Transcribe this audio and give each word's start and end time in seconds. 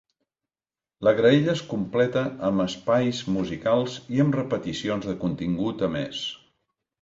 La 1.07 1.11
graella 1.17 1.51
es 1.51 1.59
completa 1.73 2.23
amb 2.47 2.63
espais 2.65 3.19
musicals 3.35 3.99
i 4.17 4.25
amb 4.25 4.39
repeticions 4.41 5.07
de 5.11 5.17
contingut 5.27 5.87
emès. 5.91 6.25